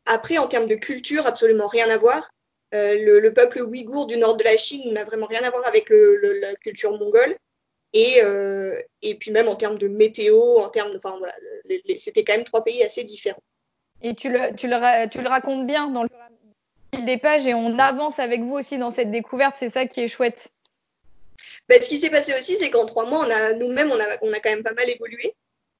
Après, 0.05 0.39
en 0.39 0.47
termes 0.47 0.67
de 0.67 0.73
culture, 0.73 1.27
absolument 1.27 1.67
rien 1.67 1.87
à 1.91 1.97
voir. 1.97 2.27
Le, 2.71 3.19
le, 3.19 3.33
peuple 3.35 3.61
ouïghour 3.61 4.07
du 4.07 4.17
nord 4.17 4.35
de 4.35 4.43
la 4.43 4.57
Chine 4.57 4.93
n'a 4.93 5.03
vraiment 5.03 5.27
rien 5.27 5.43
à 5.43 5.51
voir 5.51 5.67
avec 5.67 5.91
la 5.91 6.55
culture 6.55 6.97
mongole. 6.97 7.37
Et, 7.93 8.21
euh, 8.23 8.77
et 9.01 9.15
puis 9.15 9.31
même 9.31 9.47
en 9.47 9.55
termes 9.55 9.77
de 9.77 9.87
météo, 9.87 10.39
en 10.59 10.69
termes 10.69 10.91
de, 10.91 10.97
enfin 10.97 11.15
voilà, 11.19 11.33
c'était 11.97 12.23
quand 12.23 12.33
même 12.33 12.43
trois 12.43 12.63
pays 12.63 12.83
assez 12.83 13.03
différents. 13.03 13.43
Et 14.01 14.15
tu 14.15 14.29
le, 14.29 14.55
tu 14.55 14.67
le, 14.67 15.07
tu 15.09 15.21
le 15.21 15.29
racontes 15.29 15.67
bien 15.67 15.87
dans 15.87 16.03
le 16.03 16.09
fil 16.93 17.05
des 17.05 17.17
pages 17.17 17.45
et 17.45 17.53
on 17.53 17.77
avance 17.77 18.19
avec 18.19 18.41
vous 18.41 18.53
aussi 18.53 18.77
dans 18.77 18.91
cette 18.91 19.11
découverte, 19.11 19.55
c'est 19.59 19.69
ça 19.69 19.85
qui 19.85 20.01
est 20.01 20.07
chouette. 20.07 20.49
Ben, 21.69 21.81
ce 21.81 21.87
qui 21.87 21.97
s'est 21.97 22.09
passé 22.09 22.33
aussi, 22.33 22.55
c'est 22.55 22.69
qu'en 22.69 22.85
trois 22.85 23.05
mois, 23.05 23.25
on 23.25 23.29
a 23.29 23.53
nous-mêmes, 23.53 23.91
on 23.91 23.99
a, 23.99 24.05
on 24.21 24.33
a 24.33 24.39
quand 24.39 24.49
même 24.49 24.63
pas 24.63 24.73
mal 24.73 24.89
évolué. 24.89 25.35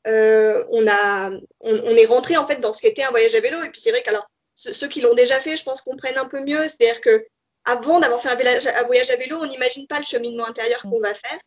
Euh, 0.07 0.63
on 0.69 0.85
a, 0.87 1.31
on, 1.31 1.39
on, 1.61 1.95
est 1.95 2.05
rentré 2.05 2.35
en 2.37 2.45
fait 2.45 2.57
dans 2.57 2.73
ce 2.73 2.81
qu'était 2.81 3.03
un 3.03 3.09
voyage 3.09 3.35
à 3.35 3.39
vélo. 3.39 3.61
Et 3.63 3.69
puis 3.69 3.79
c'est 3.79 3.91
vrai 3.91 4.01
qu'alors 4.03 4.29
ceux 4.55 4.87
qui 4.87 5.01
l'ont 5.01 5.15
déjà 5.15 5.39
fait, 5.39 5.57
je 5.57 5.63
pense 5.63 5.81
comprennent 5.81 6.17
un 6.17 6.25
peu 6.27 6.41
mieux. 6.41 6.61
C'est-à-dire 6.63 7.01
que 7.01 7.25
avant 7.65 7.99
d'avoir 7.99 8.21
fait 8.21 8.29
un 8.29 8.83
voyage 8.83 9.09
à 9.09 9.15
vélo, 9.15 9.37
on 9.41 9.47
n'imagine 9.47 9.87
pas 9.87 9.99
le 9.99 10.05
cheminement 10.05 10.45
intérieur 10.45 10.81
qu'on 10.81 10.99
va 10.99 11.13
faire. 11.13 11.39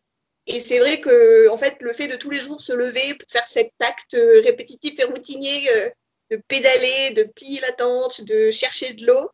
Et 0.47 0.59
c'est 0.59 0.79
vrai 0.79 1.01
que, 1.01 1.49
en 1.49 1.57
fait, 1.57 1.77
le 1.81 1.93
fait 1.93 2.07
de 2.07 2.15
tous 2.15 2.29
les 2.29 2.39
jours 2.39 2.61
se 2.61 2.73
lever 2.73 3.13
pour 3.15 3.29
faire 3.29 3.47
cet 3.47 3.71
acte 3.79 4.15
répétitif 4.43 4.99
et 4.99 5.03
routinier 5.03 5.69
de 6.31 6.41
pédaler, 6.47 7.11
de 7.13 7.23
plier 7.23 7.59
la 7.61 7.73
tente, 7.73 8.21
de 8.21 8.49
chercher 8.49 8.93
de 8.93 9.05
l'eau, 9.05 9.29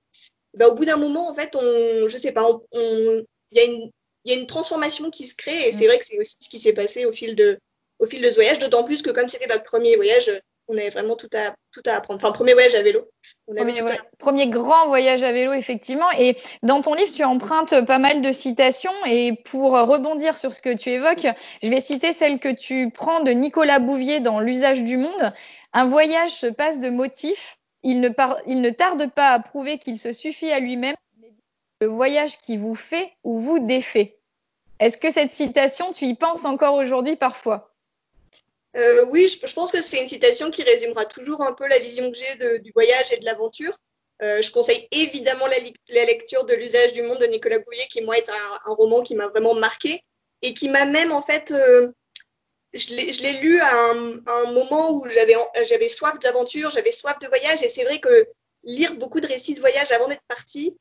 bah, 0.56 0.68
au 0.68 0.76
bout 0.76 0.86
d'un 0.86 0.98
moment, 0.98 1.30
en 1.30 1.34
fait, 1.34 1.56
on, 1.56 2.08
je 2.08 2.18
sais 2.18 2.32
pas, 2.32 2.48
il 2.74 3.26
y 3.52 3.60
a 3.60 3.64
une 3.64 3.92
il 4.26 4.34
y 4.34 4.36
a 4.36 4.40
une 4.40 4.48
transformation 4.48 5.10
qui 5.10 5.26
se 5.26 5.36
crée 5.36 5.68
et 5.68 5.72
c'est 5.72 5.86
mm. 5.86 5.88
vrai 5.88 6.00
que 6.00 6.06
c'est 6.06 6.20
aussi 6.20 6.36
ce 6.40 6.50
qui 6.50 6.60
s'est 6.60 6.74
passé 6.74 7.06
au 7.06 7.12
fil 7.12 7.36
de, 7.36 7.60
au 8.00 8.06
fil 8.06 8.22
de 8.22 8.30
ce 8.30 8.36
voyage, 8.36 8.60
d'autant 8.60 8.84
plus 8.84 9.02
que 9.02 9.12
comme 9.12 9.28
c'était 9.28 9.48
notre 9.48 9.64
premier 9.64 9.96
voyage, 9.96 10.32
on 10.68 10.78
avait 10.78 10.90
vraiment 10.90 11.16
tout 11.16 11.30
à, 11.34 11.54
tout 11.72 11.82
à 11.86 11.96
apprendre. 11.96 12.20
Enfin, 12.24 12.32
premier 12.32 12.54
voyage 12.54 12.76
à 12.76 12.84
vélo. 12.84 13.10
premier, 14.18 14.48
grand 14.48 14.88
voyage 14.88 15.24
à 15.24 15.32
vélo, 15.32 15.54
effectivement. 15.54 16.10
Et 16.18 16.38
dans 16.62 16.82
ton 16.82 16.94
livre, 16.94 17.12
tu 17.14 17.24
empruntes 17.24 17.86
pas 17.86 18.00
mal 18.00 18.22
de 18.22 18.32
citations. 18.32 18.94
Et 19.06 19.42
pour 19.46 19.72
rebondir 19.72 20.38
sur 20.38 20.54
ce 20.54 20.62
que 20.62 20.74
tu 20.74 20.90
évoques, 20.90 21.28
je 21.62 21.70
vais 21.70 21.82
citer 21.82 22.14
celle 22.14 22.40
que 22.40 22.54
tu 22.54 22.92
prends 22.92 23.22
de 23.22 23.32
Nicolas 23.32 23.80
Bouvier 23.80 24.20
dans 24.20 24.40
L'usage 24.40 24.84
du 24.84 24.98
monde. 24.98 25.34
Un 25.74 25.86
voyage 25.86 26.32
se 26.32 26.48
passe 26.48 26.80
de 26.80 26.90
motifs. 26.90 27.58
Il 27.84 28.00
ne, 28.00 28.10
il 28.48 28.62
ne 28.62 28.70
tarde 28.70 29.12
pas 29.12 29.32
à 29.32 29.40
prouver 29.40 29.78
qu'il 29.78 29.98
se 29.98 30.14
suffit 30.14 30.52
à 30.52 30.60
lui-même 30.60 30.96
le 31.82 31.88
voyage 31.88 32.38
qui 32.40 32.56
vous 32.56 32.76
fait 32.76 33.12
ou 33.26 33.40
vous 33.40 33.60
défait. 33.60 34.18
Est-ce 34.80 34.98
que 34.98 35.12
cette 35.12 35.32
citation, 35.32 35.92
tu 35.92 36.06
y 36.06 36.16
penses 36.16 36.46
encore 36.46 36.76
aujourd'hui 36.76 37.18
parfois? 37.18 37.73
Euh, 38.78 39.06
Oui, 39.06 39.28
je, 39.28 39.54
pense 39.54 39.72
que 39.72 39.82
c'est 39.82 40.02
une 40.02 40.08
citation 40.08 40.52
qui 40.52 40.64
résumera 40.64 41.06
toujours 41.06 41.42
un 41.42 41.54
peu 41.54 41.68
la 41.68 41.80
vision 41.80 42.12
que 42.12 42.18
j'ai 42.18 42.60
du 42.60 42.72
voyage 42.72 43.12
et 43.12 43.18
de 43.18 43.26
l'aventure. 43.26 43.78
Euh, 44.22 44.42
je 44.42 44.52
conseille 44.52 44.88
évidemment 44.92 45.48
la, 45.48 46.06
lecture 46.06 46.46
de 46.46 46.54
L'usage 46.54 46.94
du 46.94 47.02
monde 47.02 47.20
de 47.20 47.26
Nicolas 47.26 47.60
Bouillet, 47.60 47.88
qui 47.92 48.02
moi 48.02 48.18
est 48.18 48.30
un, 48.30 48.74
roman 48.74 49.02
qui 49.02 49.16
m'a 49.16 49.28
vraiment 49.28 49.56
marqué 49.56 50.02
et 50.42 50.54
qui 50.54 50.70
m'a 50.70 50.86
même 50.86 51.12
en 51.12 51.22
fait, 51.22 51.52
euh, 51.52 51.92
je 52.74 52.94
l'ai 52.94 53.40
lu 53.42 53.60
à 53.60 53.74
un, 53.74 54.52
moment 54.54 54.92
où 54.92 55.06
j'avais 55.10 55.90
soif 55.90 56.20
d'aventure, 56.20 56.72
j'avais 56.72 56.92
soif 56.92 57.18
de 57.20 57.28
voyage 57.28 57.64
et 57.64 57.70
c'est 57.70 57.84
vrai 57.84 58.00
que 58.00 58.28
lire 58.64 58.96
beaucoup 58.96 59.20
de 59.20 59.28
récits 59.28 59.56
de 59.56 59.60
voyage 59.60 59.92
avant 59.92 60.08
d'être 60.08 60.24
parti, 60.28 60.78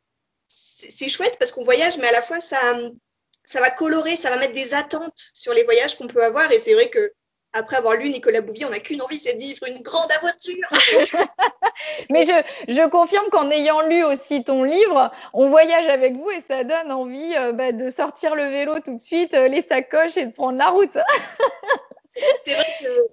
c'est 0.49 1.09
chouette 1.09 1.37
parce 1.39 1.53
qu'on 1.53 1.65
voyage, 1.65 1.99
mais 1.99 2.09
à 2.09 2.13
la 2.13 2.23
fois 2.23 2.41
ça 2.41 3.61
va 3.61 3.71
colorer, 3.71 4.15
ça 4.15 4.31
va 4.31 4.37
mettre 4.37 4.55
des 4.55 4.75
attentes 4.75 5.31
sur 5.35 5.53
les 5.53 5.65
voyages 5.65 5.97
qu'on 5.97 6.07
peut 6.07 6.23
avoir. 6.23 6.53
Et 6.53 6.61
c'est 6.61 6.75
vrai 6.75 6.91
que 6.91 7.13
après 7.53 7.77
avoir 7.77 7.95
lu 7.95 8.09
Nicolas 8.09 8.41
Bouvier, 8.41 8.65
on 8.65 8.71
n'a 8.71 8.81
qu'une 8.81 9.03
envie, 9.03 9.19
c'est 9.19 9.35
de 9.35 9.39
vivre 9.39 9.67
une 9.67 9.83
grande 9.83 10.11
aventure. 10.13 10.69
Mais 12.11 12.25
je, 12.25 12.33
je 12.73 12.89
confirme 12.89 13.29
qu'en 13.31 13.51
ayant 13.51 13.83
lu 13.83 14.03
aussi 14.05 14.45
ton 14.45 14.65
livre, 14.65 15.11
on 15.33 15.51
voyage 15.51 15.87
avec 15.89 16.15
vous 16.15 16.31
et 16.31 16.43
ça 16.49 16.65
donne 16.65 16.91
envie 16.91 17.35
euh, 17.37 17.53
bah, 17.53 17.73
de 17.73 17.91
sortir 17.91 18.35
le 18.35 18.45
vélo 18.45 18.81
tout 18.81 18.97
de 18.97 19.01
suite, 19.01 19.35
euh, 19.35 19.49
les 19.49 19.63
sacoches 19.63 20.17
et 20.17 20.27
de 20.27 20.33
prendre 20.33 20.59
la 20.59 20.69
route. 20.69 20.97
c'est 22.45 22.55
vrai 22.55 22.67
que 22.81 23.07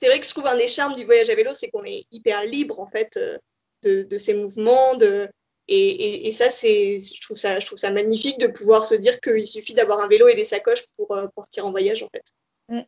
c'est 0.00 0.06
vrai 0.06 0.20
que 0.20 0.26
je 0.26 0.30
trouve 0.30 0.46
un 0.46 0.56
des 0.56 0.68
charmes 0.68 0.94
du 0.94 1.04
voyage 1.04 1.28
à 1.28 1.34
vélo, 1.34 1.50
c'est 1.54 1.70
qu'on 1.70 1.84
est 1.84 2.06
hyper 2.12 2.44
libre 2.44 2.78
en 2.78 2.86
fait 2.86 3.16
euh, 3.16 3.36
de, 3.82 4.02
de 4.02 4.18
ses 4.18 4.34
mouvements, 4.34 4.94
de, 4.94 5.28
et, 5.70 6.32
ça, 6.32 6.50
c'est, 6.50 6.98
je 6.98 7.20
trouve 7.20 7.36
ça, 7.36 7.60
je 7.60 7.66
trouve 7.66 7.78
ça 7.78 7.92
magnifique 7.92 8.38
de 8.38 8.46
pouvoir 8.46 8.84
se 8.86 8.94
dire 8.94 9.20
qu'il 9.20 9.46
suffit 9.46 9.74
d'avoir 9.74 10.00
un 10.00 10.08
vélo 10.08 10.26
et 10.26 10.34
des 10.34 10.46
sacoches 10.46 10.84
pour, 10.96 11.14
partir 11.36 11.66
en 11.66 11.70
voyage, 11.70 12.02
en 12.02 12.08
fait. 12.08 12.24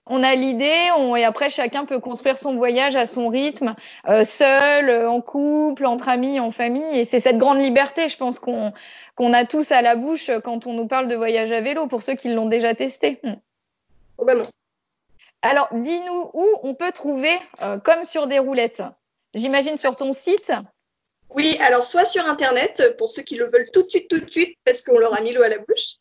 On 0.06 0.22
a 0.22 0.34
l'idée, 0.34 0.90
et 1.16 1.24
après 1.24 1.48
chacun 1.48 1.86
peut 1.86 2.00
construire 2.00 2.36
son 2.36 2.54
voyage 2.54 2.96
à 2.96 3.06
son 3.06 3.28
rythme, 3.28 3.74
euh, 4.08 4.24
seul, 4.24 4.90
euh, 4.90 5.10
en 5.10 5.22
couple, 5.22 5.86
entre 5.86 6.10
amis, 6.10 6.38
en 6.38 6.50
famille. 6.50 6.98
Et 6.98 7.06
c'est 7.06 7.20
cette 7.20 7.38
grande 7.38 7.60
liberté, 7.60 8.08
je 8.08 8.16
pense, 8.18 8.38
qu'on 8.38 8.72
qu'on 9.16 9.32
a 9.32 9.44
tous 9.44 9.72
à 9.72 9.80
la 9.80 9.96
bouche 9.96 10.30
quand 10.44 10.66
on 10.66 10.74
nous 10.74 10.86
parle 10.86 11.08
de 11.08 11.16
voyage 11.16 11.50
à 11.52 11.62
vélo, 11.62 11.86
pour 11.86 12.02
ceux 12.02 12.14
qui 12.14 12.28
l'ont 12.28 12.46
déjà 12.46 12.74
testé. 12.74 13.20
Mm. 13.22 13.34
Vraiment. 14.18 14.44
Alors, 15.42 15.68
dis-nous 15.72 16.30
où 16.34 16.46
on 16.62 16.74
peut 16.74 16.92
trouver 16.92 17.32
comme 17.82 18.04
sur 18.04 18.26
des 18.26 18.38
roulettes. 18.38 18.82
J'imagine 19.32 19.78
sur 19.78 19.96
ton 19.96 20.12
site. 20.12 20.52
Oui, 21.30 21.56
alors 21.66 21.84
soit 21.84 22.04
sur 22.04 22.26
Internet, 22.26 22.96
pour 22.98 23.10
ceux 23.10 23.22
qui 23.22 23.36
le 23.36 23.46
veulent 23.50 23.70
tout 23.72 23.82
de 23.82 23.88
suite, 23.88 24.08
tout 24.08 24.20
de 24.20 24.30
suite, 24.30 24.58
parce 24.64 24.82
qu'on 24.82 24.98
leur 24.98 25.16
a 25.16 25.22
mis 25.22 25.32
l'eau 25.32 25.42
à 25.42 25.48
la 25.48 25.58
bouche. 25.58 25.96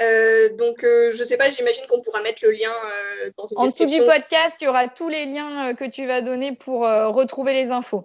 Euh, 0.00 0.48
donc, 0.50 0.84
euh, 0.84 1.12
je 1.12 1.22
sais 1.22 1.36
pas, 1.36 1.50
j'imagine 1.50 1.84
qu'on 1.88 2.00
pourra 2.00 2.20
mettre 2.22 2.44
le 2.44 2.50
lien 2.50 2.70
euh, 2.70 3.30
dans 3.36 3.46
une 3.46 3.58
En 3.58 3.66
dessous 3.66 3.86
du 3.86 3.98
podcast, 3.98 4.56
il 4.60 4.64
y 4.64 4.68
aura 4.68 4.88
tous 4.88 5.08
les 5.08 5.26
liens 5.26 5.74
que 5.74 5.88
tu 5.88 6.06
vas 6.06 6.20
donner 6.20 6.54
pour 6.54 6.80
retrouver 6.80 7.52
les 7.52 7.70
infos. 7.70 8.04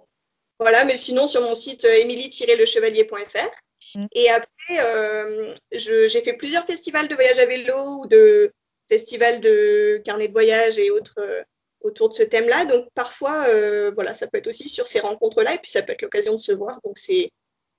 Voilà, 0.58 0.84
mais 0.84 0.96
sinon, 0.96 1.26
sur 1.26 1.40
mon 1.42 1.54
site 1.54 1.84
émilie-lechevalier.fr. 1.84 3.50
Mm. 3.94 4.06
Et 4.12 4.30
après, 4.30 5.58
j'ai 5.72 6.20
fait 6.20 6.34
plusieurs 6.34 6.66
festivals 6.66 7.08
de 7.08 7.14
voyage 7.14 7.38
à 7.38 7.46
vélo 7.46 8.00
ou 8.00 8.06
de 8.06 8.52
festivals 8.88 9.40
de 9.40 10.00
carnet 10.04 10.28
de 10.28 10.32
voyage 10.32 10.78
et 10.78 10.90
autres 10.90 11.44
autour 11.82 12.08
de 12.08 12.14
ce 12.14 12.22
thème-là. 12.22 12.64
Donc 12.66 12.88
parfois, 12.94 13.46
euh, 13.48 13.90
voilà, 13.94 14.14
ça 14.14 14.26
peut 14.26 14.38
être 14.38 14.48
aussi 14.48 14.68
sur 14.68 14.88
ces 14.88 15.00
rencontres-là, 15.00 15.54
et 15.54 15.58
puis 15.58 15.70
ça 15.70 15.82
peut 15.82 15.92
être 15.92 16.02
l'occasion 16.02 16.34
de 16.34 16.40
se 16.40 16.52
voir. 16.52 16.78
Donc 16.84 16.98
c'est 16.98 17.30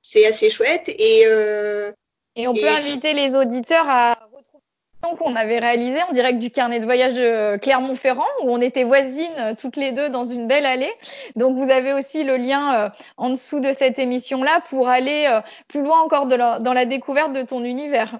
c'est 0.01 0.25
assez 0.25 0.49
chouette. 0.49 0.89
Et 0.89 1.23
euh, 1.25 1.91
et 2.35 2.47
on 2.47 2.53
peut 2.53 2.67
inviter 2.67 3.13
les 3.13 3.35
auditeurs 3.35 3.87
à 3.87 4.13
retrouver 4.33 5.17
qu'on 5.17 5.35
avait 5.35 5.59
réalisé 5.59 6.01
en 6.03 6.11
direct 6.11 6.39
du 6.39 6.51
carnet 6.51 6.79
de 6.79 6.85
voyage 6.85 7.13
de 7.13 7.57
Clermont-Ferrand, 7.57 8.27
où 8.43 8.51
on 8.51 8.61
était 8.61 8.83
voisines 8.83 9.31
euh, 9.39 9.53
toutes 9.59 9.75
les 9.75 9.91
deux 9.91 10.09
dans 10.09 10.25
une 10.25 10.47
belle 10.47 10.65
allée. 10.65 10.91
Donc 11.35 11.57
vous 11.57 11.71
avez 11.71 11.93
aussi 11.93 12.23
le 12.23 12.37
lien 12.37 12.91
en 13.17 13.31
dessous 13.31 13.59
de 13.59 13.73
cette 13.73 13.99
émission-là 13.99 14.63
pour 14.69 14.87
aller 14.89 15.41
plus 15.67 15.81
loin 15.81 15.99
encore 16.01 16.27
dans 16.27 16.73
la 16.73 16.85
découverte 16.85 17.33
de 17.33 17.43
ton 17.43 17.63
univers. 17.63 18.19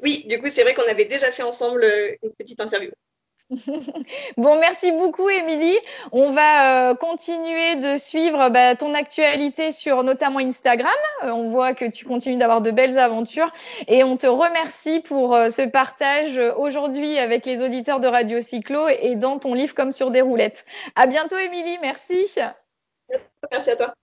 Oui, 0.00 0.24
du 0.28 0.38
coup, 0.38 0.48
c'est 0.48 0.62
vrai 0.62 0.74
qu'on 0.74 0.88
avait 0.90 1.06
déjà 1.06 1.30
fait 1.32 1.42
ensemble 1.42 1.84
une 2.22 2.30
petite 2.32 2.60
interview. 2.60 2.90
bon, 4.36 4.58
merci 4.58 4.90
beaucoup, 4.90 5.28
Émilie. 5.28 5.78
On 6.10 6.30
va 6.30 6.90
euh, 6.90 6.94
continuer 6.94 7.76
de 7.76 7.96
suivre 7.96 8.48
bah, 8.48 8.74
ton 8.74 8.92
actualité 8.92 9.70
sur 9.70 10.02
notamment 10.02 10.40
Instagram. 10.40 10.90
Euh, 11.22 11.30
on 11.30 11.50
voit 11.50 11.72
que 11.74 11.84
tu 11.84 12.04
continues 12.04 12.38
d'avoir 12.38 12.60
de 12.60 12.72
belles 12.72 12.98
aventures 12.98 13.50
et 13.86 14.02
on 14.02 14.16
te 14.16 14.26
remercie 14.26 15.00
pour 15.00 15.34
euh, 15.34 15.48
ce 15.50 15.62
partage 15.62 16.40
aujourd'hui 16.56 17.18
avec 17.18 17.46
les 17.46 17.62
auditeurs 17.62 18.00
de 18.00 18.08
Radio 18.08 18.40
Cyclo 18.40 18.88
et 18.88 19.14
dans 19.14 19.38
ton 19.38 19.54
livre 19.54 19.74
comme 19.74 19.92
sur 19.92 20.10
des 20.10 20.22
roulettes. 20.22 20.64
À 20.96 21.06
bientôt, 21.06 21.36
Émilie. 21.36 21.78
Merci. 21.80 22.26
Merci 23.52 23.70
à 23.70 23.76
toi. 23.76 23.94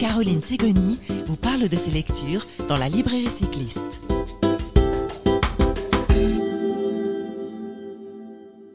Caroline 0.00 0.40
Ségoni 0.40 0.98
vous 1.26 1.36
parle 1.36 1.68
de 1.68 1.76
ses 1.76 1.90
lectures 1.90 2.46
dans 2.68 2.76
la 2.76 2.88
librairie 2.88 3.30
cycliste. 3.30 3.99